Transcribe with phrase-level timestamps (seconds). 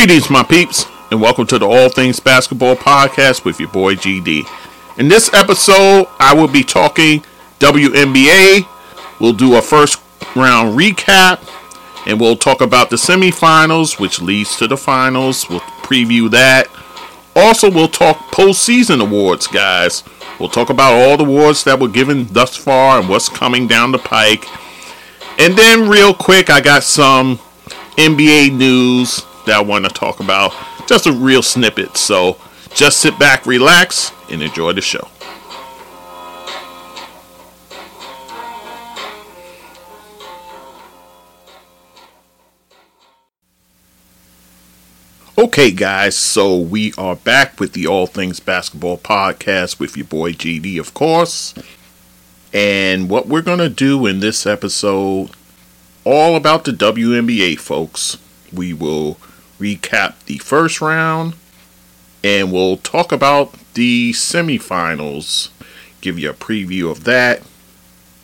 [0.00, 4.46] Greetings, my peeps, and welcome to the All Things Basketball Podcast with your boy GD.
[4.96, 7.22] In this episode, I will be talking
[7.58, 8.66] WNBA.
[9.20, 10.00] We'll do a first
[10.34, 11.46] round recap,
[12.06, 15.46] and we'll talk about the semifinals, which leads to the finals.
[15.50, 16.68] We'll preview that.
[17.36, 20.02] Also, we'll talk postseason awards, guys.
[20.38, 23.92] We'll talk about all the awards that were given thus far and what's coming down
[23.92, 24.46] the pike.
[25.38, 27.38] And then, real quick, I got some
[27.98, 30.52] NBA news that I want to talk about.
[30.86, 31.96] Just a real snippet.
[31.96, 32.36] So
[32.74, 35.08] just sit back, relax, and enjoy the show.
[45.40, 50.32] Okay, guys, so we are back with the All Things Basketball podcast with your boy
[50.32, 51.54] GD, of course.
[52.52, 55.30] And what we're going to do in this episode,
[56.04, 58.18] all about the WNBA, folks.
[58.52, 59.18] We will
[59.58, 61.34] recap the first round
[62.22, 65.50] and we'll talk about the semifinals,
[66.00, 67.42] give you a preview of that.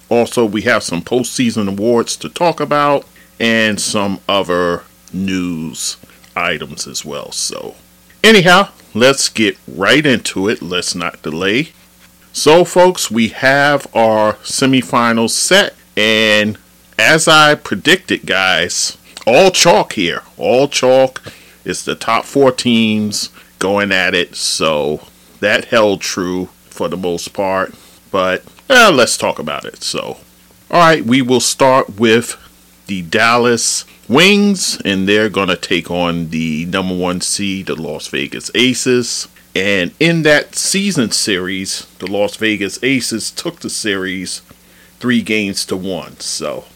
[0.08, 3.06] Also, we have some postseason awards to talk about
[3.40, 5.96] and some other news
[6.36, 7.32] items as well.
[7.32, 7.74] So,
[8.22, 10.62] anyhow, let's get right into it.
[10.62, 11.70] Let's not delay.
[12.32, 16.58] So, folks, we have our semifinals set, and
[16.98, 20.22] as I predicted, guys, all chalk here.
[20.36, 21.22] All chalk.
[21.64, 24.36] It's the top four teams going at it.
[24.36, 25.02] So
[25.40, 27.74] that held true for the most part.
[28.10, 29.82] But eh, let's talk about it.
[29.82, 30.18] So,
[30.70, 32.36] all right, we will start with
[32.86, 38.06] the Dallas Wings, and they're going to take on the number one seed, the Las
[38.08, 39.28] Vegas Aces.
[39.54, 44.40] And in that season series, the Las Vegas Aces took the series
[45.00, 46.20] three games to one.
[46.20, 46.66] So,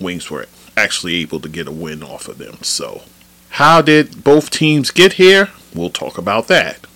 [0.00, 2.58] Wings were actually able to get a win off of them.
[2.62, 3.02] So,
[3.50, 5.50] how did both teams get here?
[5.74, 6.86] We'll talk about that.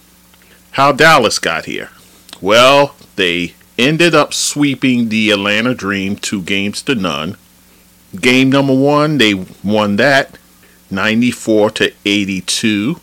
[0.72, 1.90] How Dallas got here?
[2.40, 7.36] Well, they ended up sweeping the Atlanta Dream two games to none.
[8.20, 10.38] Game number one, they won that
[10.90, 13.00] 94 to 82.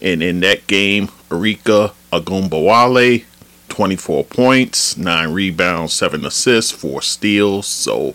[0.00, 3.24] And in that game, Arike Ogunbowale,
[3.68, 7.66] 24 points, 9 rebounds, 7 assists, 4 steals.
[7.66, 8.14] So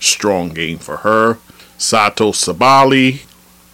[0.00, 1.34] Strong game for her.
[1.78, 3.20] Satou Sabally,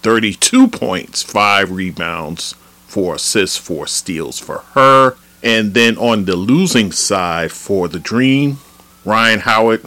[0.02, 2.54] 32 points, 5 rebounds,
[2.86, 5.16] 4 assists, 4 steals for her.
[5.42, 8.58] And then on the losing side for the Dream,
[9.04, 9.84] Rhyne Howard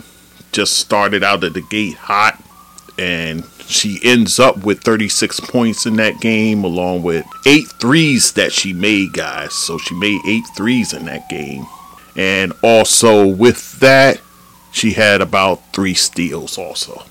[0.51, 2.41] just started out of the gate hot
[2.97, 8.51] and she ends up with 36 points in that game along with eight threes that
[8.51, 11.65] she made guys so she made eight threes in that game
[12.15, 14.19] and also with that
[14.71, 17.03] she had about three steals also.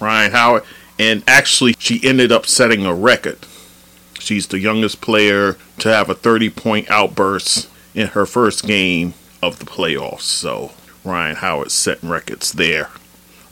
[0.00, 0.64] Rhyne Howard,
[0.98, 3.38] and actually, she ended up setting a record.
[4.18, 9.58] She's the youngest player to have a 30 point outburst in her first game of
[9.58, 10.22] the playoffs.
[10.22, 10.72] So,
[11.04, 12.90] Rhyne Howard setting records there.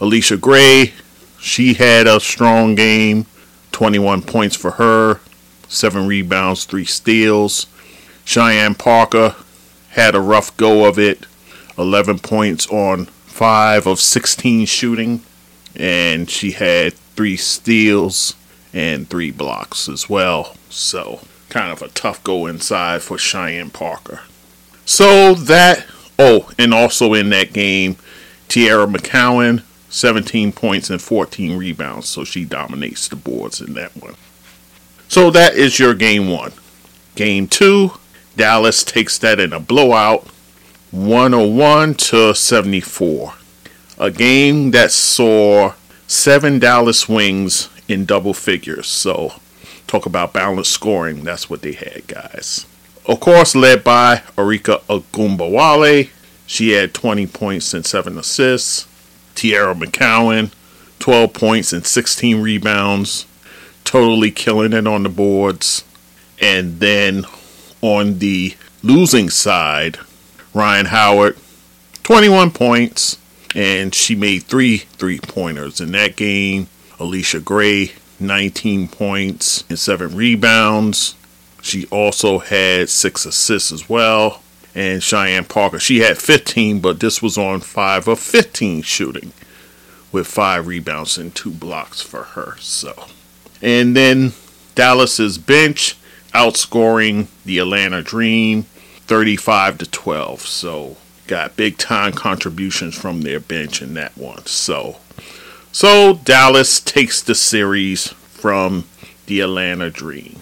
[0.01, 0.93] Allisha Gray,
[1.39, 3.27] she had a strong game
[3.73, 5.21] 21 points for her,
[5.69, 7.67] 7 rebounds, 3 steals.
[8.25, 9.35] Cheyenne Parker
[9.91, 11.27] had a rough go of it
[11.79, 13.09] 11 points on
[13.41, 15.23] 5 of 16 shooting,
[15.75, 18.35] and she had 3 steals
[18.75, 20.57] and 3 blocks as well.
[20.69, 24.21] So, kind of a tough go inside for Cheyenne Parker.
[24.85, 25.87] So, that,
[26.19, 27.97] oh, and also in that game,
[28.51, 32.11] Teaira McCowan, 17 points and 14 rebounds.
[32.11, 34.17] So, she dominates the boards in that one.
[35.09, 36.53] So, that is your game one.
[37.15, 37.93] Game two,
[38.37, 40.27] Dallas takes that in a blowout
[40.91, 43.35] 101 to 74.
[43.99, 45.75] A game that saw
[46.09, 48.89] seven Dallas Wings in double figures.
[48.89, 49.35] So,
[49.87, 51.23] talk about balanced scoring.
[51.23, 52.67] That's what they had, guys.
[53.07, 56.11] Of course, led by Arike Ogunbowale.
[56.47, 58.89] She had 20 points and 7 assists.
[59.37, 60.51] Teaira McCowan,
[60.99, 63.27] 12 points and 16 rebounds.
[63.85, 65.85] Totally killing it on the boards.
[66.41, 67.27] And then
[67.81, 69.99] on the losing side,
[70.55, 71.37] Rhyne Howard,
[72.03, 73.19] 21 points,
[73.55, 76.69] and she made three three pointers in that game.
[76.99, 81.15] Allisha Gray, 19 points and seven rebounds.
[81.63, 84.43] She also had six assists as well.
[84.75, 89.33] And Cheyenne Parker, she had 15, but this was on 5 of 15 shooting
[90.13, 92.57] with five rebounds and two blocks for her.
[92.59, 93.07] So,
[93.63, 94.33] and then
[94.75, 95.97] Dallas's bench
[96.33, 98.67] outscoring the Atlanta Dream
[99.11, 100.43] 35 to 12.
[100.43, 100.97] So
[101.27, 104.47] got big time contributions from their bench in that one.
[104.47, 104.99] So
[105.73, 108.85] so Dallas takes the series from
[109.27, 110.37] the Atlanta Dream.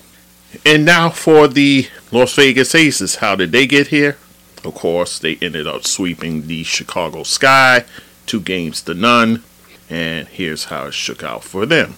[0.66, 3.16] And now for the Las Vegas Aces.
[3.16, 4.18] How did they get here?
[4.62, 7.86] Of course, they ended up sweeping the Chicago Sky,
[8.26, 9.44] two games to none.
[9.88, 11.94] And here's how it shook out for them.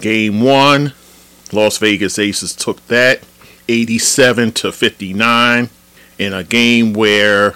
[0.00, 0.94] Game one,
[1.52, 3.24] Las Vegas Aces took that
[3.68, 5.68] 87 to 59
[6.18, 7.54] in a game where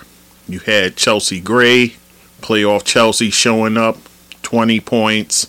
[0.49, 1.97] you had Chelsea Gray,
[2.41, 3.99] playoff Chelsea showing up,
[4.43, 5.49] 20 points,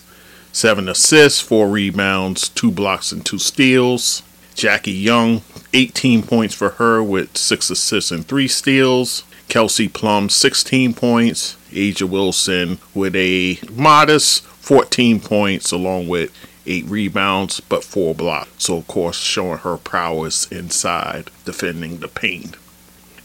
[0.52, 4.22] 7 assists, 4 rebounds, 2 blocks, and 2 steals.
[4.54, 9.24] Jackie Young, 18 points for her with 6 assists and 3 steals.
[9.48, 11.56] Kelsey Plum, 16 points.
[11.72, 16.30] A'ja Wilson with a modest 14 points along with
[16.66, 18.50] 8 rebounds but 4 blocks.
[18.58, 22.56] So, of course, showing her prowess inside defending the paint.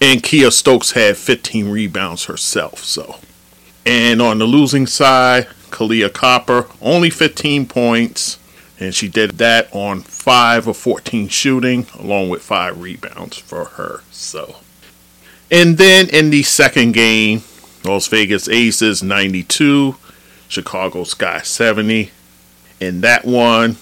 [0.01, 2.83] And Kiah Stokes had 15 rebounds herself.
[2.83, 3.17] So,
[3.85, 8.39] and on the losing side, Kahleah Copper only 15 points,
[8.79, 14.01] and she did that on 5 of 14 shooting, along with 5 rebounds for her.
[14.11, 14.55] So,
[15.51, 17.43] and then in the second game,
[17.83, 19.95] Las Vegas Aces 92,
[20.47, 22.11] Chicago Sky 70.
[22.79, 23.77] In that one,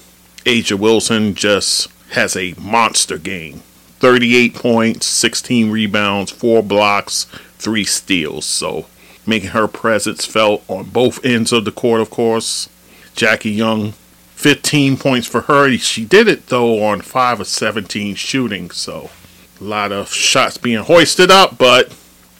[0.46, 3.62] A'ja Wilson just has a monster game.
[4.00, 7.26] 38 points, 16 rebounds, 4 blocks,
[7.58, 8.46] 3 steals.
[8.46, 8.86] So,
[9.26, 12.70] making her presence felt on both ends of the court, of course.
[13.16, 13.94] Jackie Young,
[14.36, 15.76] 15 points for her.
[15.78, 18.70] She did it, though, on 5 of 17 shooting.
[18.70, 19.10] So,
[19.60, 21.94] a lot of shots being hoisted up, but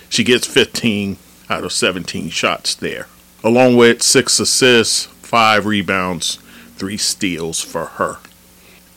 [0.10, 1.18] she gets 15
[1.50, 3.08] out of 17 shots there,
[3.44, 6.36] along with 6 assists, 5 rebounds,
[6.76, 8.18] 3 steals for her.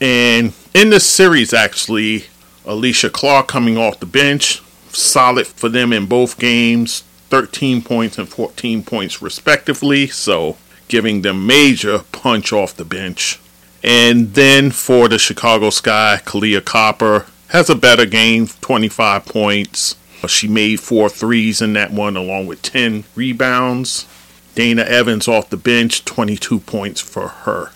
[0.01, 2.27] And in this series, actually,
[2.65, 8.29] Alysha Clark coming off the bench, solid for them in both games, 13 points and
[8.29, 10.57] 14 points respectively, so
[10.89, 13.41] giving them major punch off the bench.
[13.83, 19.97] And then for the Chicago Sky, Kahleah Copper has a better game, 25 points.
[20.29, 24.07] She made four threes in that one, along with 10 rebounds.
[24.55, 27.71] Dana Evans off the bench, 22 points for her.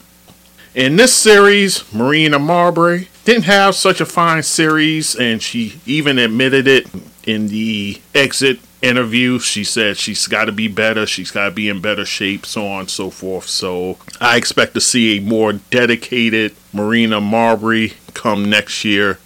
[0.74, 6.68] In this series, Marina Mabrey didn't have such a fine series, and she even admitted
[6.68, 6.86] it
[7.24, 9.38] in the exit interview.
[9.38, 12.66] She said she's got to be better, she's got to be in better shape, so
[12.66, 13.48] on and so forth.
[13.48, 19.18] So I expect to see a more dedicated Marina Mabrey come next year.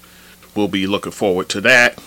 [0.55, 2.01] We'll be looking forward to that.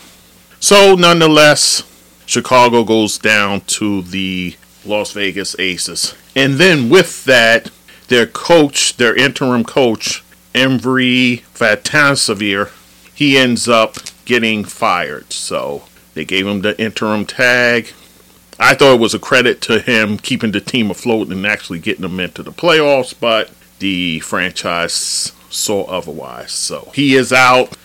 [0.60, 1.84] So, nonetheless,
[2.26, 4.56] Chicago goes down to the
[4.86, 6.16] Las Vegas Aces.
[6.36, 7.72] And then with that,
[8.08, 12.72] their coach, their interim coach, Emre Vatansever,
[13.14, 13.96] he ends up
[14.26, 15.32] getting fired.
[15.32, 15.84] So
[16.14, 17.94] they gave him the interim tag.
[18.60, 22.04] I thought it was a credit to him keeping the team afloat and actually getting
[22.04, 23.50] them into the playoffs, but
[23.80, 26.52] the franchise saw otherwise.
[26.52, 27.76] So he is out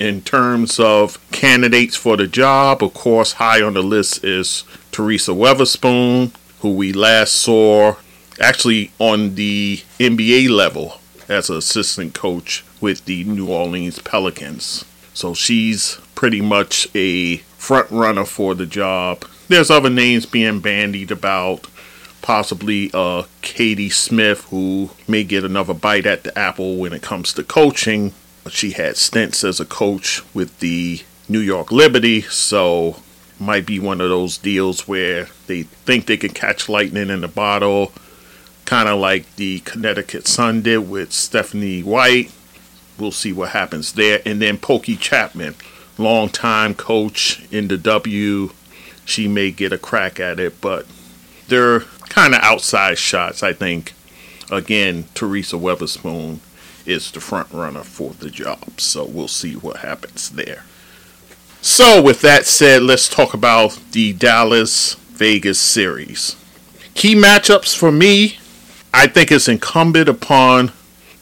[0.00, 2.82] in terms of candidates for the job.
[2.82, 7.96] Of course, high on the list is Teresa Weatherspoon, who we last saw
[8.40, 14.84] actually on the NBA level as an assistant coach with the New Orleans Pelicans.
[15.14, 19.24] So she's pretty much a front runner for the job.
[19.48, 21.66] There's other names being bandied about,
[22.22, 27.32] possibly uh, Katie Smith, who may get another bite at the apple when it comes
[27.34, 28.12] to coaching.
[28.48, 32.96] She had stints as a coach with the New York Liberty, so
[33.40, 37.28] might be one of those deals where they think they can catch lightning in the
[37.28, 37.92] bottle
[38.64, 42.32] kind of like the Connecticut Sun did with Stephanie White.
[42.98, 44.20] We'll see what happens there.
[44.24, 45.54] And then Pokey Chatman,
[45.98, 48.50] longtime coach in the W.
[49.04, 50.86] She may get a crack at it, but
[51.48, 53.42] they're kind of outside shots.
[53.42, 53.92] I think,
[54.50, 56.38] again, Teresa Weatherspoon
[56.86, 58.80] is the front runner for the job.
[58.80, 60.64] So we'll see what happens there.
[61.60, 66.36] So, with that said, let's talk about the Dallas Vegas series.
[66.92, 68.36] Key matchups for me
[68.96, 70.70] I think it's incumbent upon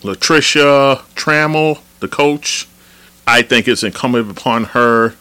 [0.03, 2.69] Latricia Trammell, the coach.
[3.27, 5.15] I think it's incumbent upon her.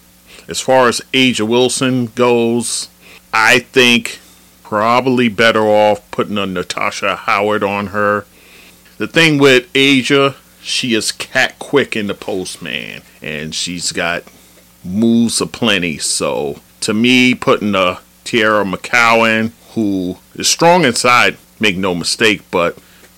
[0.49, 2.89] As far as A'ja Wilson goes,
[3.31, 4.19] I think
[4.63, 8.25] probably better off putting a Natasha Howard on her.
[8.97, 14.23] The thing with A'ja, she is cat quick in the post, man, and she's got
[14.83, 15.99] moves aplenty.
[15.99, 22.77] So to me, putting a Teaira McCowan, who is strong inside, make no mistake, but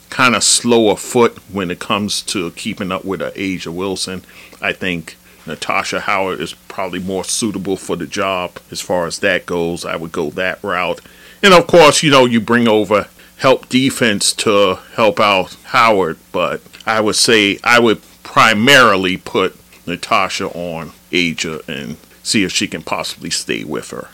[0.09, 4.23] kind of slower foot when it comes to keeping up with uh, A'ja Wilson.
[4.61, 9.45] I think Natasha Howard is probably more suitable for the job as far as that
[9.45, 9.85] goes.
[9.85, 11.01] I would go that route.
[11.41, 13.07] And of course, you know, you bring over
[13.37, 20.47] help defense to help out Howard, but I would say I would primarily put Natasha
[20.49, 24.09] on A'ja and see if she can possibly stay with her.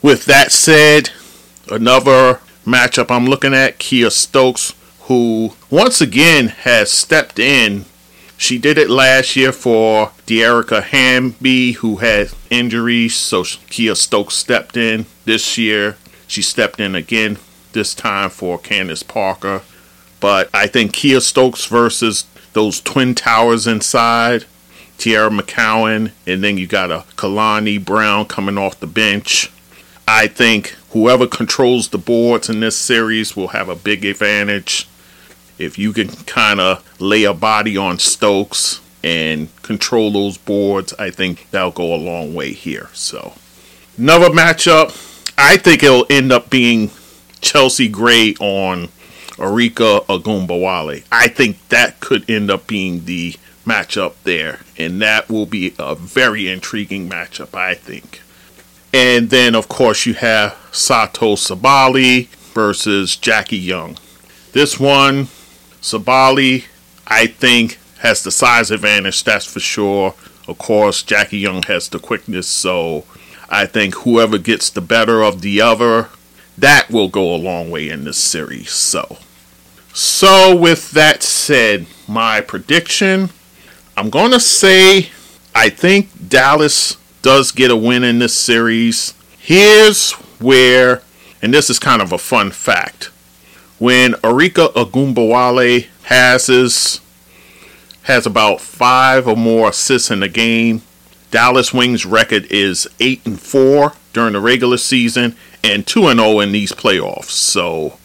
[0.00, 1.10] With that said,
[1.70, 7.86] another matchup I'm looking at Kiah Stokes, who once again has stepped in.
[8.36, 14.76] She did it last year for Dearica Hamby, who had injuries, so Kiah Stokes stepped
[14.76, 15.96] in this year.
[16.26, 17.38] She stepped in again
[17.72, 19.62] this time for Candace Parker.
[20.20, 24.44] But I think Kiah Stokes versus those twin towers inside,
[24.98, 29.50] Teaira McCowan, and then you got a Kalani Brown coming off the bench.
[30.06, 34.88] I think whoever controls the boards in this series will have a big advantage.
[35.58, 41.10] If you can kind of lay a body on Stokes and control those boards, I
[41.10, 42.88] think that'll go a long way here.
[42.92, 43.34] So,
[43.96, 44.88] another matchup,
[45.36, 46.90] I think it'll end up being
[47.40, 48.88] Chelsea Gray on
[49.36, 51.04] Arike Ogunbowale.
[51.12, 55.94] I think that could end up being the matchup there, and that will be a
[55.94, 58.22] very intriguing matchup, I think.
[58.92, 63.98] And then, of course, you have Satou Sabally versus Jackie Young.
[64.52, 65.28] This one,
[65.80, 66.64] Sabally,
[67.06, 70.14] I think, has the size advantage, that's for sure.
[70.46, 73.04] Of course, Jackie Young has the quickness, so
[73.50, 76.08] I think whoever gets the better of the other,
[76.56, 78.70] that will go a long way in this series.
[78.70, 79.18] So,
[79.92, 83.30] so with that said, my prediction,
[83.96, 85.10] I'm going to say
[85.54, 89.14] I think Dallas does get a win in this series.
[89.38, 91.02] Here's where,
[91.42, 93.10] and this is kind of a fun fact.
[93.78, 97.00] When Arike Ogunbowale has his
[98.08, 100.80] has about five or more assists in the game.
[101.30, 106.40] Dallas Wings record is eight and four during the regular season and two and zero
[106.40, 107.28] in these playoffs.
[107.32, 107.98] So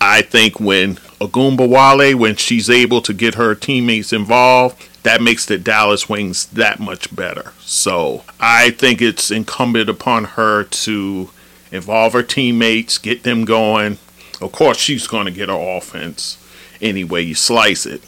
[0.00, 5.58] I think when Ogunbowale, when she's able to get her teammates involved, that makes the
[5.58, 7.52] Dallas Wings that much better.
[7.60, 11.30] So I think it's incumbent upon her to
[11.70, 13.98] involve her teammates, get them going.
[14.40, 16.38] Of course, she's going to get her offense
[16.80, 18.02] any way you slice it.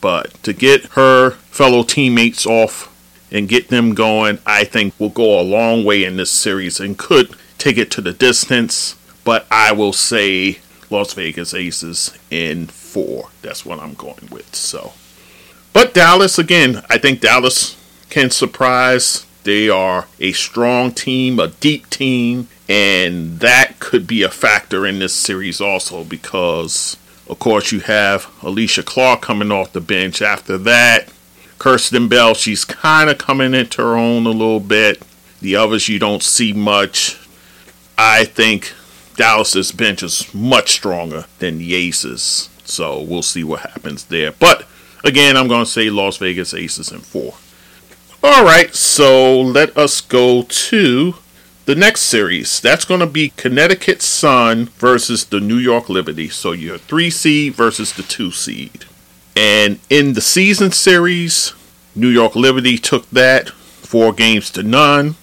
[0.00, 2.90] But to get her fellow teammates off
[3.32, 6.96] and get them going, I think will go a long way in this series and
[6.96, 8.96] could take it to the distance.
[9.24, 10.58] But I will say
[10.90, 13.30] Las Vegas Aces in four.
[13.42, 14.54] That's what I'm going with.
[14.54, 14.92] So,
[15.72, 17.76] but Dallas again, I think Dallas
[18.10, 19.26] can surprise.
[19.44, 24.98] They are a strong team, a deep team, and that could be a factor in
[24.98, 30.20] this series also because of course, you have Alysha Clark coming off the bench.
[30.20, 31.08] After that,
[31.58, 35.02] Kierstan Bell, she's kind of coming into her own a little bit.
[35.40, 37.18] The others you don't see much.
[37.96, 38.74] I think
[39.16, 42.48] Dallas's bench is much stronger than the Aces.
[42.64, 44.32] So we'll see what happens there.
[44.32, 44.66] But
[45.04, 47.34] again, I'm going to say Las Vegas Aces in four.
[48.22, 51.14] All right, so let us go to
[51.66, 56.28] the next series, that's going to be Connecticut Sun versus the New York Liberty.
[56.28, 58.84] So your three seed versus the two seed.
[59.34, 61.54] And in the season series,
[61.94, 65.16] New York Liberty took that four games to none.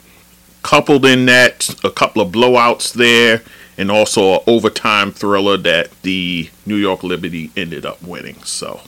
[0.64, 3.44] Coupled in that, a couple of blowouts there,
[3.82, 8.44] and also an overtime thriller that the New York Liberty ended up winning.
[8.44, 8.82] So,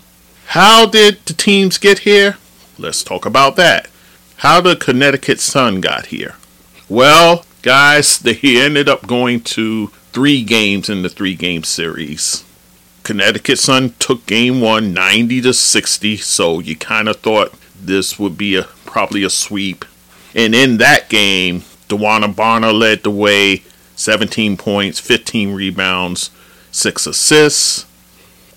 [0.50, 2.38] how did the teams get here?
[2.78, 3.88] Let's talk about that.
[4.38, 6.36] How the Connecticut Sun got here.
[6.88, 12.44] Well, guys, they ended up going to three games in the three game series.
[13.02, 18.38] Connecticut Sun took game one 90 to 60, so you kind of thought this would
[18.38, 19.86] be a probably a sweep.
[20.36, 23.64] And in that game, DeWanna Bonner led the way
[23.96, 26.30] 17 points, 15 rebounds,
[26.72, 27.86] 6 assists.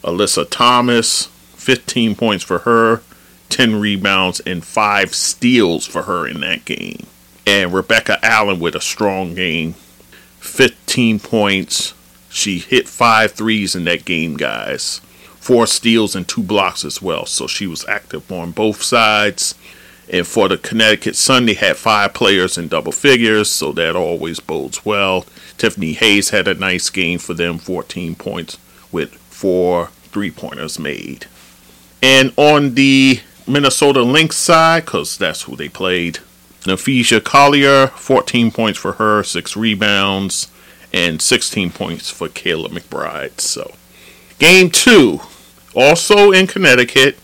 [0.02, 1.26] Alyssa Thomas,
[1.56, 3.02] 15 points for her,
[3.48, 7.06] 10 rebounds, and 5 steals for her in that game
[7.46, 9.74] and Rebecca Allen with a strong game.
[10.40, 11.94] 15 points.
[12.28, 15.00] She hit five threes in that game, guys.
[15.38, 17.24] Four steals and two blocks as well.
[17.24, 19.54] So she was active on both sides.
[20.12, 24.38] And for the Connecticut Sun, they had five players in double figures, so that always
[24.38, 25.26] bodes well.
[25.58, 28.58] Tiffany Hayes had a nice game for them, 14 points
[28.92, 31.26] with four three pointers made.
[32.02, 36.20] And on the Minnesota Lynx side, because that's who they played,
[36.62, 40.50] Napheesa Collier, 14 points for her, 6 rebounds,
[40.92, 43.40] and 16 points for Kayla McBride.
[43.40, 43.74] So,
[44.38, 45.20] game two,
[45.74, 47.18] also in Connecticut,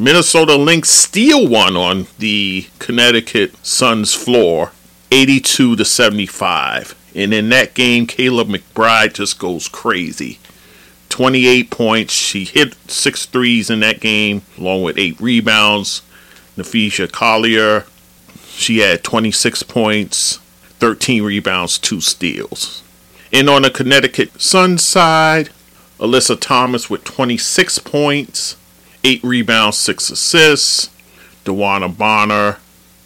[0.00, 4.72] Minnesota Lynx steal one on the Connecticut Suns floor,
[5.12, 6.94] 82 to 75.
[7.14, 10.38] And in that game, Kayla McBride just goes crazy.
[11.10, 12.14] 28 points.
[12.14, 16.00] She hit six threes in that game, along with eight rebounds.
[16.56, 17.84] Napheesa Collier,
[18.52, 20.38] she had 26 points,
[20.78, 22.82] 13 rebounds, two steals.
[23.34, 25.50] And on the Connecticut Sun side,
[25.98, 28.56] Alyssa Thomas with 26 points,
[29.04, 30.90] 8 rebounds, 6 assists.
[31.44, 32.58] DeWanna Bonner,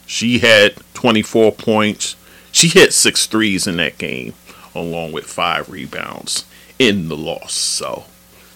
[0.05, 2.15] she had 24 points.
[2.51, 4.33] She hit six threes in that game,
[4.73, 6.45] along with 5 rebounds
[6.77, 7.53] in the loss.
[7.53, 8.05] So,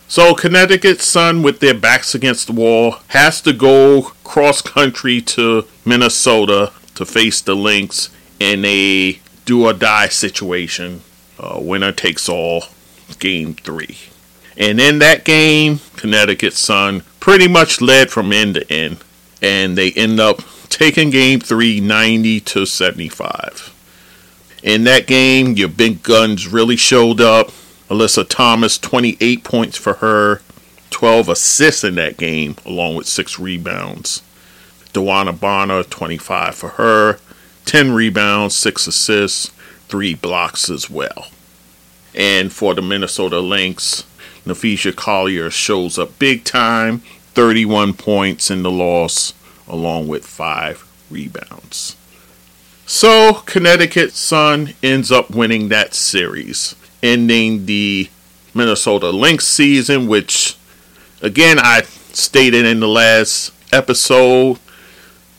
[0.08, 5.66] so Connecticut Sun, with their backs against the wall, has to go cross country to
[5.86, 11.02] Minnesota to face the Lynx in a do or die situation.
[11.40, 12.66] Uh, winner takes all,
[13.20, 13.98] game three.
[14.60, 18.98] And in that game, Connecticut Sun pretty much led from end to end.
[19.42, 23.76] And they end up taking game three 90 to 75.
[24.62, 27.52] In that game, your big guns really showed up.
[27.90, 30.42] Alyssa Thomas, 28 points for her,
[30.92, 34.22] 12 assists in that game, along with six rebounds.
[34.94, 37.20] DeWanna Bonner, 25 for her,
[37.66, 39.48] 10 rebounds, 6 assists,
[39.88, 41.28] 3 blocks as well.
[42.14, 44.04] And for the Minnesota Lynx,
[44.46, 47.00] Napheesa Collier shows up big time,
[47.34, 49.34] 31 points in the loss,
[49.68, 51.96] along with 5 rebounds.
[52.86, 58.10] So, Connecticut Sun ends up winning that series ending the
[58.54, 60.58] Minnesota Lynx season, which,
[61.22, 64.60] again, I stated in the last episode,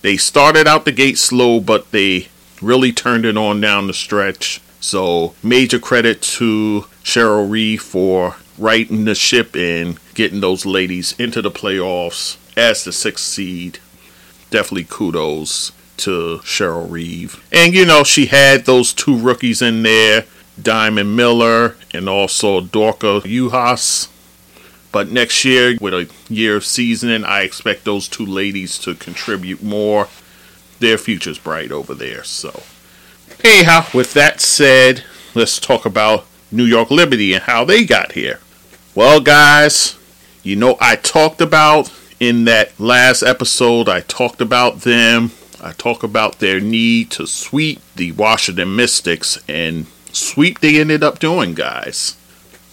[0.03, 2.29] they started out the gate slow, but they
[2.63, 4.61] really turned it on down the stretch.
[4.81, 11.43] So, major credit to Cheryl Reeve for righting the ship and getting those ladies into
[11.43, 13.79] the playoffs as the sixth seed.
[14.51, 17.45] Definitely kudos to Cheryl Reeve.
[17.53, 20.25] And you know, she had those two rookies in there
[20.63, 24.09] Diamond Miller, and also Dorka Juhász.
[24.93, 29.63] But next year, with a year of seasoning, I expect those two ladies to contribute
[29.63, 30.09] more.
[30.81, 32.25] Their future's bright over there.
[32.25, 32.63] So,
[33.45, 38.41] anyhow, with that said, let's talk about New York Liberty and how they got here.
[38.93, 39.97] Well, guys,
[40.43, 45.31] you know, I talked about in that last episode, I talked about them.
[45.63, 51.21] I talk about their need to sweep the Washington Mystics, and sweep they ended up
[51.21, 52.17] doing, guys.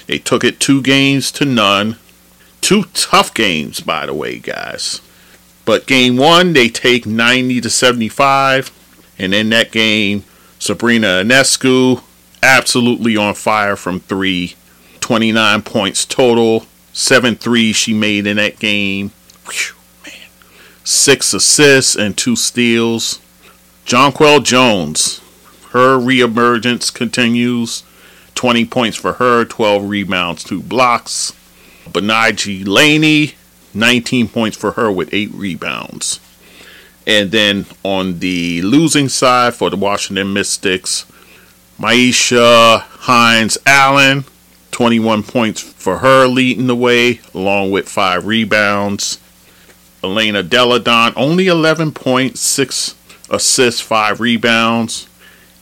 [0.07, 1.97] They took it two games to none.
[2.61, 5.01] Two tough games, by the way, guys.
[5.65, 8.71] But game one, they take 90 to 75.
[9.19, 10.23] And in that game,
[10.57, 12.01] Sabrina Ionescu
[12.41, 14.55] absolutely on fire from three.
[15.07, 16.65] 29 points total.
[16.91, 19.11] Seven threes she made in that game.
[19.49, 19.73] Whew,
[20.05, 20.27] man.
[20.83, 23.21] Six assists and two steals.
[23.85, 25.21] Jonquel Jones,
[25.71, 27.83] her reemergence continues.
[28.35, 31.31] 20 points for her, 12 rebounds, 2 blocks.
[31.85, 33.35] Betnijah Laney,
[33.73, 36.19] 19 points for her with 8 rebounds.
[37.07, 41.05] And then on the losing side for the Washington Mystics,
[41.79, 44.25] Myisha Hines Allen,
[44.77, 49.19] 21 points for her leading the way, along with 5 rebounds.
[50.03, 52.93] Elena Delle Donne, only 11 points, 6
[53.31, 55.09] assists, 5 rebounds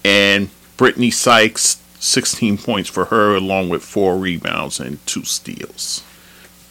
[0.04, 6.04] and Brittney Sykes 16 points for her along with 4 rebounds and 2 steals.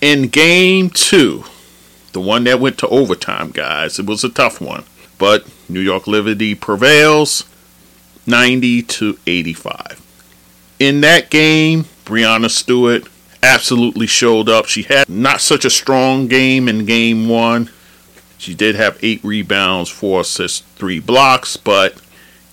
[0.03, 1.45] In game 2,
[2.13, 4.85] the one that went to overtime, guys, it was a tough one,
[5.17, 7.45] but New York Liberty prevails
[8.27, 10.03] 90 to 85.
[10.79, 13.05] In that game, Breanna Stewart
[13.43, 14.67] absolutely showed up.
[14.67, 17.71] She had not such a strong game in game 1.
[18.39, 21.97] She did have 8 rebounds, 4 assists, 3 blocks, but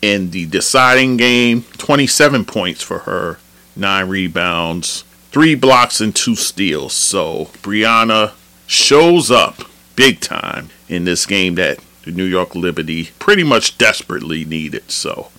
[0.02, 3.40] in the deciding game, 27 points for her,
[3.76, 6.94] 9 rebounds, 3 blocks, and 2 steals.
[6.94, 8.32] So Breanna
[8.68, 9.64] shows up
[9.96, 14.90] big time in this game that the New York Liberty pretty much desperately needed.
[14.90, 15.30] So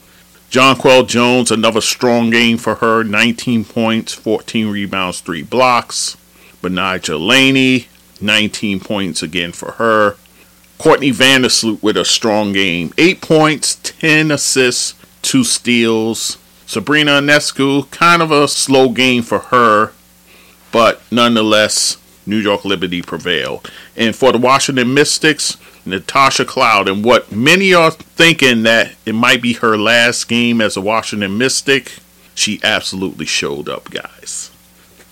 [0.53, 6.19] Jonquel Jones, another strong game for her, 19 points, 14 rebounds, 3 blocks.
[6.61, 7.89] Betnijah Laney,
[8.21, 10.17] 19 points again for her,
[10.77, 12.93] Courtney Vandersloot with a strong game.
[12.99, 16.37] Eight points, 10 assists, two steals.
[16.67, 19.93] Sabrina Ionescu, kind of a slow game for her,
[20.71, 23.71] but nonetheless, New York Liberty prevailed.
[23.97, 29.43] And for the Washington Mystics, Natasha Cloud, and what many are thinking that it might
[29.43, 31.99] be her last game as a Washington Mystic,
[32.35, 34.51] she absolutely showed up, guys.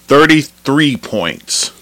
[0.06, 1.72] 33 points,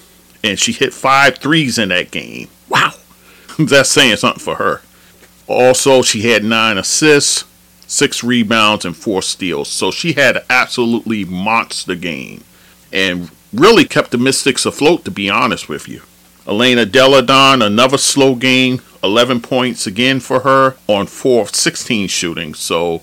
[0.42, 2.48] and she hit five threes in that game.
[2.68, 2.92] Wow.
[3.58, 4.82] that's saying something for her.
[5.46, 7.44] Also, she had nine assists,
[7.86, 9.68] six rebounds, and four steals.
[9.68, 12.44] So she had an absolutely monster game.
[12.92, 16.02] And really kept the Mystics afloat, to be honest with you.
[16.46, 22.08] Elena Delle Donne, another slow game, 11 points again for her on 4 of 16
[22.08, 22.54] shooting.
[22.54, 23.02] So,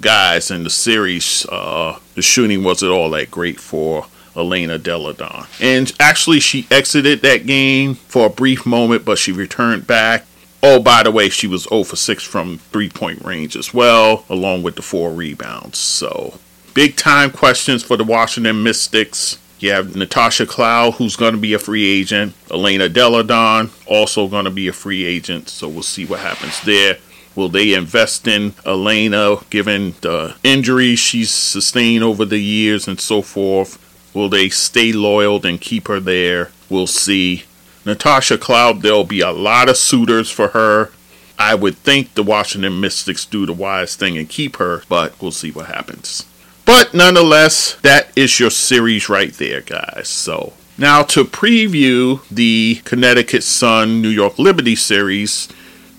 [0.00, 5.46] guys, in the series, uh, the shooting wasn't all that great for Elena Delle Donne.
[5.60, 10.26] And actually, she exited that game for a brief moment, but she returned back.
[10.62, 14.24] Oh, by the way, she was 0 for 6 from three point range as well,
[14.28, 15.78] along with the four rebounds.
[15.78, 16.38] So,
[16.74, 19.38] big time questions for the Washington Mystics.
[19.58, 22.34] You have Natasha Cloud, who's going to be a free agent.
[22.50, 25.48] Elena Delle Donne, also going to be a free agent.
[25.48, 26.98] So we'll see what happens there.
[27.34, 33.22] Will they invest in Elena given the injuries she's sustained over the years and so
[33.22, 33.78] forth?
[34.14, 36.50] Will they stay loyal and keep her there?
[36.70, 37.44] We'll see.
[37.84, 40.90] Natasha Cloud, there'll be a lot of suitors for her.
[41.38, 45.30] I would think the Washington Mystics do the wise thing and keep her, but we'll
[45.32, 46.24] see what happens.
[46.66, 50.08] But nonetheless, that is your series right there, guys.
[50.08, 55.48] So now to preview the Connecticut Sun New York Liberty series,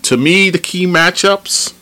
[0.02, 1.72] to me, the key matchups,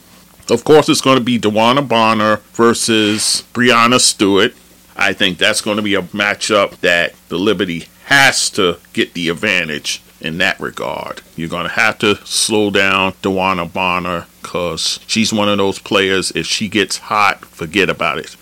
[0.53, 4.55] of course, it's going to be DeWanna Bonner versus Breanna Stewart.
[4.97, 9.29] I think that's going to be a matchup that the Liberty has to get the
[9.31, 11.23] advantage in that regard.
[11.35, 16.31] You're going to have to slow down DeWanna Bonner because she's one of those players,
[16.37, 18.37] if she gets hot, forget about it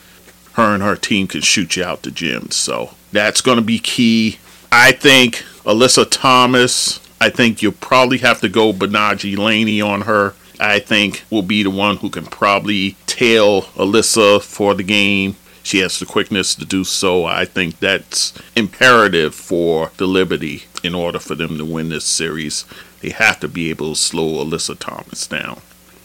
[0.54, 2.50] her and her team can shoot you out the gym.
[2.50, 4.38] So that's going to be key.
[4.72, 10.34] I think Alyssa Thomas, I think you'll probably have to go Betnijah Laney on her.
[10.60, 15.36] I think will be the one who can probably tail Alyssa for the game.
[15.64, 17.24] She has the quickness to do so.
[17.24, 22.64] I think that's imperative for the Liberty in order for them to win this series.
[23.00, 25.60] They have to be able to slow Alyssa Thomas down.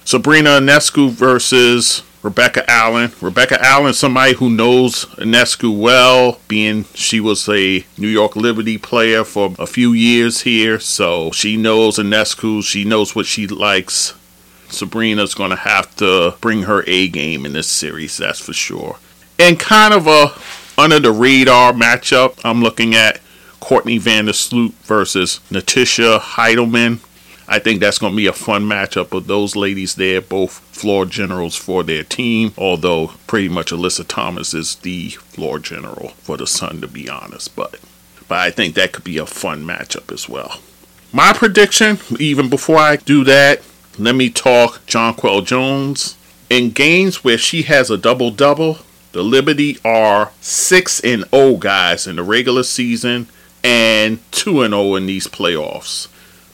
[0.05, 3.11] Sabrina Ionescu versus Rebecca Allen.
[3.21, 9.23] Rebecca Allen, somebody who knows Ionescu well, being she was a New York Liberty player
[9.23, 12.63] for a few years here, so she knows Ionescu.
[12.63, 14.15] She knows what she likes.
[14.67, 18.97] Sabrina's going to have to bring her A game in this series, that's for sure.
[19.39, 20.33] And kind of a
[20.79, 23.21] under the radar matchup, I'm looking at
[23.59, 26.99] Courtney Vandersloot versus Natisha Hiedeman.
[27.51, 31.07] I think that's going to be a fun matchup of those ladies there, both floor
[31.07, 32.53] generals for their team.
[32.55, 37.55] Although pretty much Alyssa Thomas is the floor general for the Sun, to be honest.
[37.55, 37.79] But
[38.27, 40.59] but I think that could be a fun matchup as well.
[41.11, 43.63] My prediction, even before I do that,
[43.97, 46.15] let me talk Jonquel Jones.
[46.51, 48.77] In games where she has a double double,
[49.11, 53.27] the Liberty are 6 and 0 guys in the regular season
[53.63, 56.07] and 2 and 0 in these playoffs.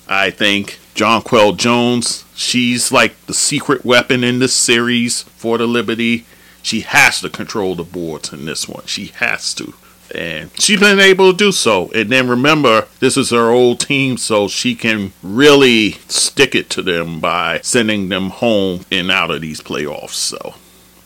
[0.07, 6.25] I think Jonquel Jones, she's like the secret weapon in this series for the Liberty.
[6.61, 8.85] She has to control the boards in this one.
[8.85, 9.73] She has to.
[10.13, 11.91] And she's been able to do so.
[11.91, 16.81] And then remember, this is her old team, so she can really stick it to
[16.81, 20.13] them by sending them home and out of these playoffs.
[20.13, 20.55] So,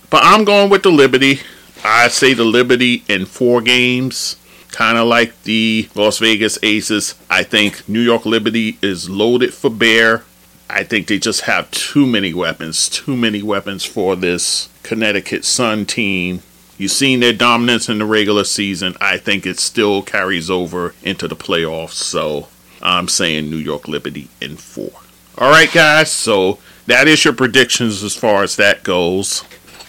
[0.09, 1.39] but I'm going with the Liberty.
[1.83, 4.35] I say the Liberty in four games
[4.79, 7.15] kind of like the Las Vegas Aces.
[7.29, 10.23] I think New York Liberty is loaded for bear.
[10.69, 15.87] I think they just have too many weapons, too many weapons for this Connecticut Sun
[15.87, 16.43] team.
[16.77, 18.95] You've seen their dominance in the regular season.
[19.01, 21.95] I think it still carries over into the playoffs.
[21.95, 22.47] So
[22.81, 24.91] I'm saying New York Liberty in four.
[25.37, 26.09] All right, guys.
[26.09, 29.43] So that is your predictions as far as that goes.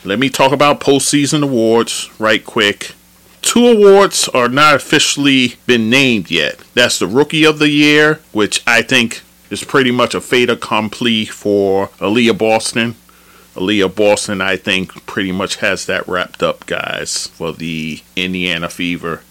[0.04, 2.96] Let me talk about postseason awards right quick.
[3.50, 6.60] Two awards are not officially been named yet.
[6.74, 11.24] That's the Rookie of the Year, which I think is pretty much a fait accompli
[11.24, 12.94] for Aliyah Boston.
[13.56, 19.22] Aliyah Boston, I think, pretty much has that wrapped up, guys, for the Indiana Fever.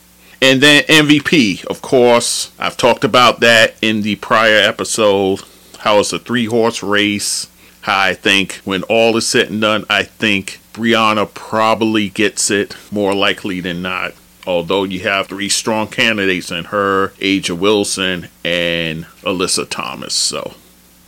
[0.41, 5.43] And then MVP, of course, I've talked about that in the prior episode.
[5.77, 7.47] How it's a three horse race.
[7.83, 12.75] How I think when all is said and done, I think Breanna probably gets it
[12.91, 14.13] more likely than not.
[14.47, 20.13] Although you have three strong candidates in her, A'ja Wilson, and Alyssa Thomas.
[20.13, 20.53] So,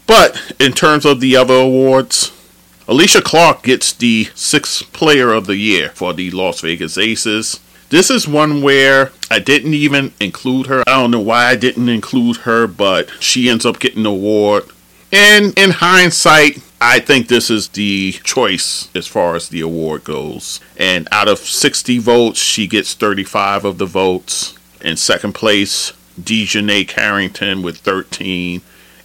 [0.06, 2.32] but in terms of the other awards,
[2.88, 7.62] Alysha Clark gets the sixth player of the year for the Las Vegas Aces.
[7.90, 10.84] This is one where I didn't even include her.
[10.86, 14.66] I don't know why I didn't include her, but she ends up getting the award.
[15.12, 20.60] And in hindsight, I think this is the choice as far as the award goes.
[20.78, 24.58] And out of 60 votes, she gets 35 of the votes.
[24.82, 28.62] In second place, DiJonai Carrington with 13.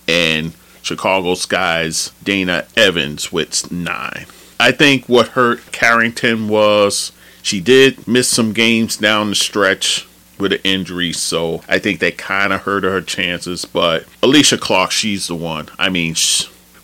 [0.08, 4.26] And Chicago Sky's Dana Evans with 9.
[4.58, 7.12] I think what hurt Carrington was
[7.42, 10.06] she did miss some games down the stretch.
[10.38, 13.64] with an injury, so I think that kind of hurt her chances.
[13.64, 15.68] But Alysha Clark, she's the one.
[15.78, 16.14] I mean,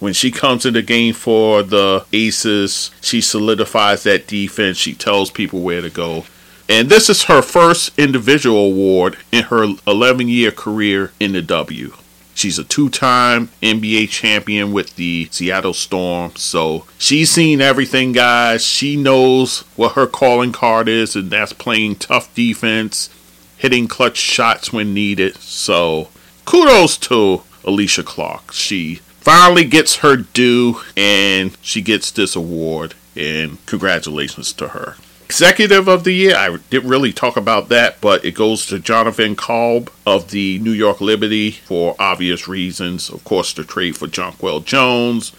[0.02, 4.76] when she comes in the game for the Aces, she solidifies that defense.
[4.76, 6.24] She tells people where to go.
[6.68, 11.92] And this is her first individual award in her 11 year career in the W.
[12.34, 16.32] She's a two time NBA champion with the Seattle Storm.
[16.34, 18.66] So she's seen everything, guys.
[18.66, 23.08] She knows what her calling card is, and that's playing tough defense,
[23.56, 25.36] hitting clutch shots when needed.
[25.36, 26.08] So
[26.44, 28.50] kudos to Alysha Clark.
[28.50, 32.94] She finally gets her due and she gets this award.
[33.16, 34.96] And congratulations to her.
[35.24, 39.34] Executive of the Year, I didn't really talk about that, but it goes to Jonathan
[39.34, 43.08] Kolb of the New York Liberty for obvious reasons.
[43.08, 45.32] Of course, the trade for Jonquel Jones,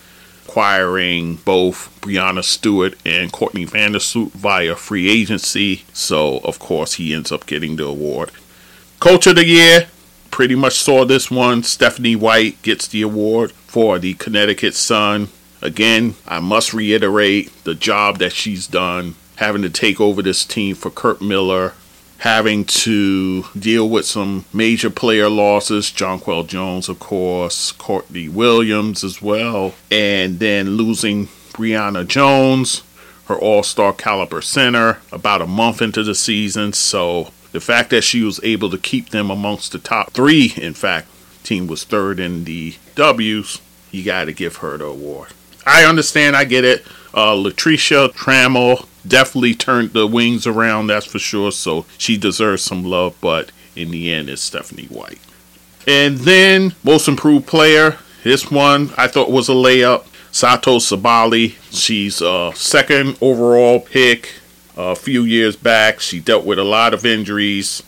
[0.48, 5.84] acquiring both Breanna Stewart and Courtney Vandersloot via free agency.
[5.94, 8.32] So, of course, he ends up getting the award.
[9.00, 9.90] Coach of the Year,
[10.34, 11.62] pretty much saw this one.
[11.62, 15.28] Stephanie White gets the award for the Connecticut Sun.
[15.62, 20.74] Again, I must reiterate the job that she's done having to take over this team
[20.74, 21.74] for Curt Miller,
[22.18, 29.22] having to deal with some major player losses, Jonquel Jones, of course, Courtney Williams as
[29.22, 32.82] well, and then losing Brionna Jones,
[33.26, 36.74] her all star caliber center, about a month into the season.
[36.74, 40.74] So the fact that she was able to keep them amongst the top three, in
[40.74, 41.08] fact,
[41.44, 43.62] team was third in the W's,
[43.92, 45.30] you got to give her the award.
[45.66, 46.86] I understand, I get it.
[47.14, 51.52] Uh, Latricia Trammell definitely turned the wings around, that's for sure.
[51.52, 55.20] So she deserves some love, but in the end, it's Stephanie White.
[55.88, 57.98] And then, most improved player.
[58.24, 60.06] This one I thought was a layup.
[60.32, 64.34] Satou Sabally, She's a second overall pick
[64.78, 66.00] a few years back.
[66.00, 67.84] She dealt with a lot of injuries,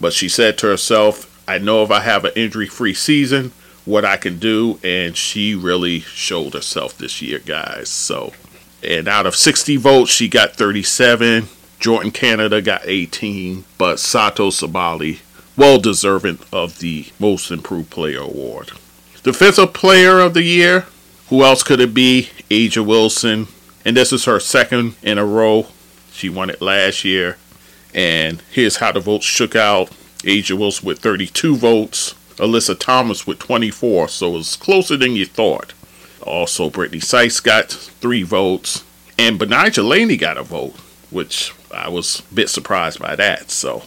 [0.00, 3.52] but she said to herself, I know if I have an injury free season,
[3.84, 4.78] what I can do.
[4.82, 7.88] And she really showed herself this year, guys.
[7.88, 8.32] So
[8.84, 11.48] and out of 60 votes, she got 37.
[11.80, 15.20] Jordan Canada got 18, but Satou Sabally,
[15.56, 18.72] well deserving of the Most Improved Player award.
[19.22, 20.86] Defensive Player of the Year,
[21.28, 22.28] who else could it be?
[22.50, 23.48] A'ja Wilson,
[23.84, 25.66] and this is her second in a row.
[26.14, 27.36] She won it last year.
[27.92, 29.90] And here's how the votes shook out.
[30.22, 35.26] A'ja Wilson with 32 votes, Alyssa Thomas with 24, so it was closer than you
[35.26, 35.74] thought.
[36.22, 38.84] Also, Brittney Sykes got three votes,
[39.18, 40.74] and Betnijah Laney got a vote,
[41.10, 43.50] which I was a bit surprised by that.
[43.50, 43.82] So,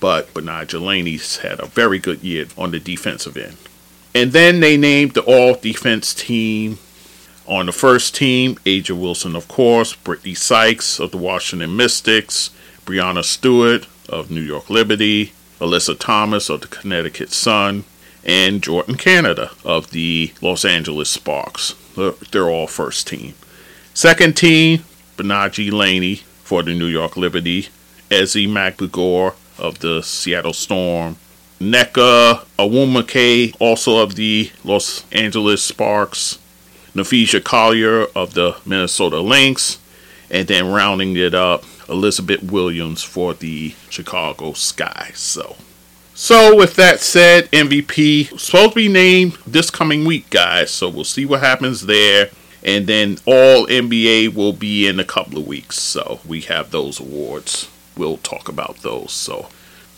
[0.00, 3.58] but Betnijah Laney's had a very good year on the defensive end.
[4.14, 6.78] And then they named the all defense team.
[7.48, 12.50] On the first team, A'ja Wilson, of course, Brittney Sykes of the Washington Mystics,
[12.84, 17.84] Breanna Stewart of New York Liberty, Alyssa Thomas of the Connecticut Sun,
[18.24, 21.76] and Jordan Canada of the Los Angeles Sparks.
[22.32, 23.34] They're all first team.
[23.94, 24.84] Second team,
[25.16, 27.68] Betnijah Laney for the New York Liberty,
[28.10, 31.16] Ezi Magbegor of the Seattle Storm,
[31.60, 36.38] Nneka Ogwumike, also of the Los Angeles Sparks,
[36.96, 39.78] Napheesa Collier of the Minnesota Lynx,
[40.30, 45.10] and then rounding it up, Elizabeth Williams for the Chicago Sky.
[45.14, 45.56] So
[46.18, 50.70] so, with that said, MVP supposed to be named this coming week, guys.
[50.70, 52.30] So, we'll see what happens there.
[52.64, 55.78] And then all NBA will be in a couple of weeks.
[55.78, 57.68] So, we have those awards.
[57.98, 59.12] We'll talk about those.
[59.12, 59.50] So,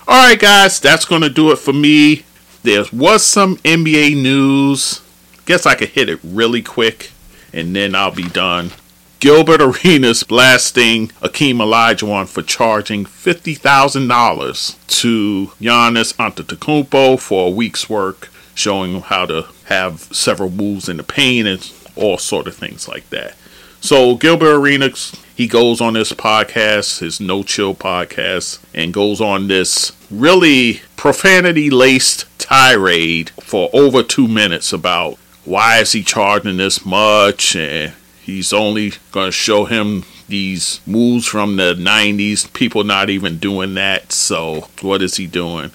[0.09, 2.25] all right, guys, that's going to do it for me.
[2.65, 5.01] There was some NBA news.
[5.49, 7.11] Guess I could hit it really quick
[7.55, 8.73] and then I'll be done.
[9.19, 18.29] Gilbert Arenas blasting Akeem Olajuwon for charging $50,000 to Giannis Antetokounmpo for a week's work,
[18.55, 22.87] showing him how to have several moves in the paint and all sort of things
[22.87, 23.35] like that.
[23.81, 29.49] So Gilbert Arenas, he goes on this podcast, his No Chill podcast, and goes on
[29.49, 36.85] this really profanity laced tirade for over two minutes about why is he charging this
[36.85, 37.95] much and
[38.29, 42.53] He's only going to show him these moves from the 90s.
[42.53, 44.13] People not even doing that.
[44.13, 45.71] So, what is he doing?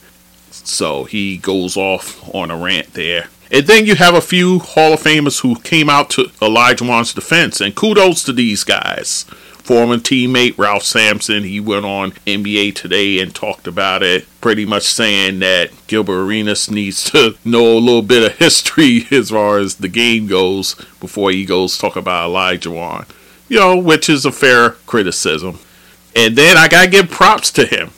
[0.51, 3.29] So, he goes off on a rant there.
[3.49, 7.59] And then you have a few Hall of Famers who came out to Olajuwon's defense.
[7.59, 9.25] And kudos to these guys
[9.63, 11.43] former teammate Ralph Sampson.
[11.43, 16.69] He went on NBA Today and talked about it, pretty much saying that Gilbert Arenas
[16.69, 21.32] needs to know a little bit of history as far as the game goes before
[21.32, 23.08] he goes talk about Olajuwon.
[23.47, 25.60] You know, which is a fair criticism.
[26.15, 27.91] And then I gotta give props to him.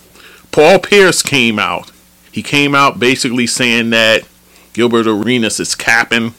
[0.51, 1.91] Paul Pierce came out.
[2.31, 4.23] He came out basically saying that
[4.73, 6.33] Gilbert Arenas is capping.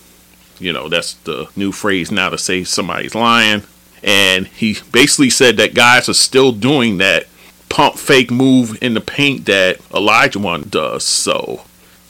[0.58, 3.62] You know, that's the new phrase now to say somebody's lying.
[4.02, 7.26] And he basically said that guys are still doing that
[7.68, 11.04] pump fake move in the paint that Olajuwon does.
[11.04, 11.62] So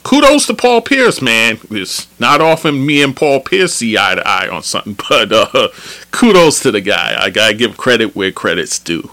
[0.03, 1.59] kudos to Paul Pierce, man.
[1.69, 5.69] It's not often me and Paul Pierce see eye to eye on something, but uh,
[6.11, 7.17] kudos to the guy.
[7.19, 9.11] I gotta give credit where credit's due.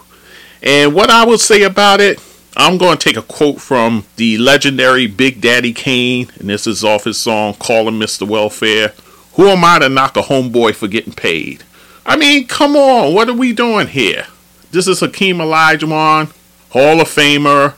[0.63, 2.23] And what I will say about it,
[2.57, 6.85] I'm going to take a quote from the legendary Big Daddy Kane, and this is
[6.85, 8.27] off his song "Calling Mr.
[8.27, 8.93] Welfare."
[9.35, 11.65] Who am I to knock a homeboy for getting paid?
[12.07, 14.27] I mean, come on, what are we doing here?
[14.71, 16.33] This is Hakeem Olajuwon,
[16.71, 17.75] Hall of Famer,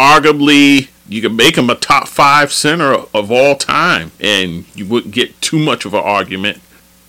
[0.00, 5.14] arguably you can make him a top five center of all time, and you wouldn't
[5.14, 6.60] get too much of an argument.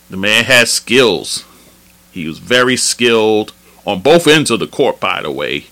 [0.09, 1.45] The man has skills.
[2.11, 3.53] He was very skilled
[3.85, 5.65] on both ends of the court, by the way.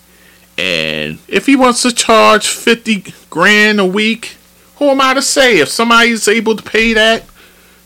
[0.58, 4.36] And if he wants to charge 50 grand a week,
[4.76, 5.60] who am I to say?
[5.60, 7.24] If somebody's able to pay that,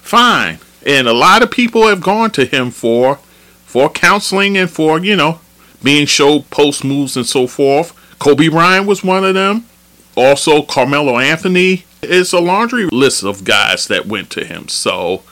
[0.02, 0.60] fine.
[0.86, 3.20] And a lot of people have gone to him for
[3.66, 5.40] for counseling and for, you know,
[5.82, 7.96] being showed post moves and so forth.
[8.20, 9.66] Kobe Bryant was one of them.
[10.16, 14.68] Also, Carmelo Anthony is a laundry list of guys that went to him.
[14.68, 15.24] So,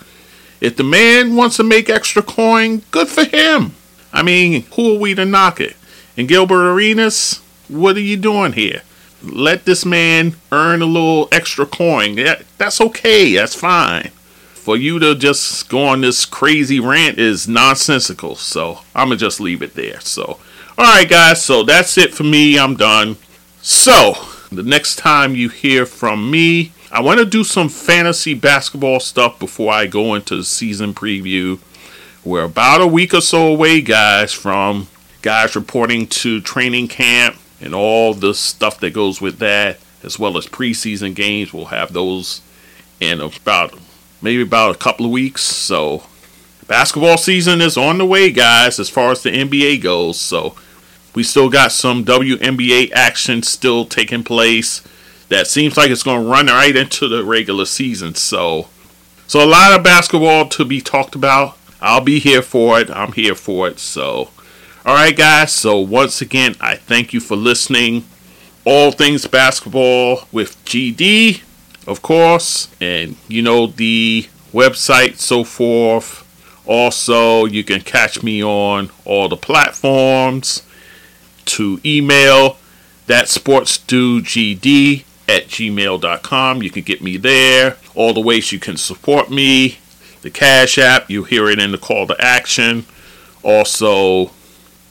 [0.62, 3.76] if the man wants to make extra coin, good for him.
[4.14, 5.76] I mean, who are we to knock it?
[6.16, 8.82] And Gilbert Arenas, what are you doing here?
[9.22, 12.16] Let this man earn a little extra coin.
[12.58, 13.36] That's okay.
[13.36, 14.12] That's fine.
[14.70, 18.36] For you to just go on this crazy rant is nonsensical.
[18.36, 20.00] So I'm to just leave it there.
[20.00, 20.38] So,
[20.78, 21.44] all right, guys.
[21.44, 22.60] So that's it for me.
[22.60, 23.18] I'm done.
[23.64, 24.14] So,
[24.52, 29.40] the next time you hear from me, I want to do some fantasy basketball stuff
[29.40, 31.58] before I go into the season preview.
[32.24, 34.88] We're about a week or so away, guys, from
[35.24, 40.38] guys reporting to training camp and all the stuff that goes with that, as well
[40.38, 41.52] as preseason games.
[41.52, 42.42] We'll have those
[43.00, 43.74] in about
[44.22, 45.42] maybe about a couple of weeks.
[45.42, 46.04] So,
[46.68, 50.20] basketball season is on the way, guys, as far as the NBA goes.
[50.20, 50.56] So,
[51.16, 54.84] we still got some WNBA action still taking place
[55.30, 58.16] that seems like it's going to run right into the regular season.
[58.16, 58.68] So,
[59.28, 61.58] so a lot of basketball to be talked about.
[61.82, 62.90] I'll be here for it.
[62.90, 63.80] I'm here for it.
[63.80, 64.30] So,
[64.86, 65.54] all right, guys.
[65.54, 68.06] So, once again, I thank you for listening.
[68.66, 71.42] All things basketball with GD,
[71.90, 76.26] of course, and you know the website, so forth.
[76.66, 80.64] Also, you can catch me on all the platforms.
[81.46, 82.58] To email
[83.08, 86.62] that sportsdudegd at gmail.com.
[86.62, 87.78] You can get me there.
[87.96, 89.80] All the ways you can support me
[90.22, 91.10] the Cash App.
[91.10, 92.86] You hear it in the call to action.
[93.42, 94.32] Also,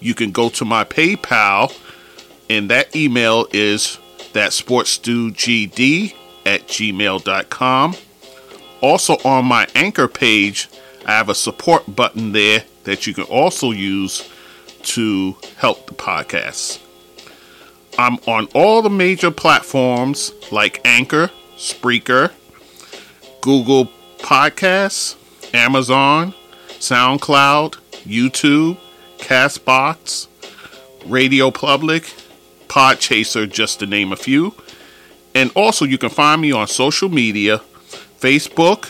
[0.00, 1.72] you can go to my PayPal,
[2.50, 3.98] and that email is
[4.32, 6.14] that sportsdudegd
[6.44, 7.94] at gmail.com.
[8.84, 10.68] Also, on my anchor page,
[11.06, 14.28] I have a support button there that you can also use
[14.82, 16.80] to help the podcast.
[17.98, 22.30] I'm on all the major platforms like Anchor, Spreaker,
[23.40, 23.86] Google
[24.18, 25.16] Podcasts,
[25.54, 26.34] Amazon,
[26.68, 28.76] SoundCloud, YouTube,
[29.16, 30.26] Castbox,
[31.06, 32.02] Radio Public,
[32.68, 34.54] Podchaser, just to name a few.
[35.34, 37.62] And also, you can find me on social media
[38.24, 38.88] Facebook,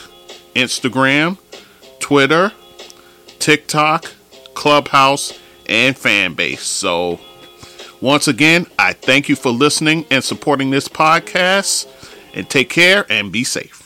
[0.55, 1.37] Instagram,
[1.99, 2.53] Twitter,
[3.41, 4.13] TikTok,
[4.55, 6.61] Clubhouse, and Fanbase.
[6.61, 7.19] So,
[8.01, 11.89] once again, I thank you for listening and supporting this podcast.
[12.33, 13.84] And take care and be safe.